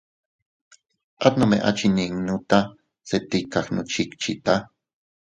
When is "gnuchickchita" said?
3.67-4.53